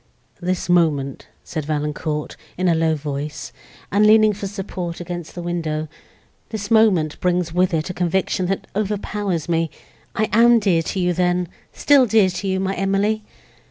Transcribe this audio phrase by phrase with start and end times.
[0.41, 3.53] "This moment," said Valancourt, in a low voice,
[3.91, 9.47] and leaning for support against the window—"this moment brings with it a conviction that overpowers
[9.47, 13.21] me!—I am dear to you then—still dear to you, my Emily!"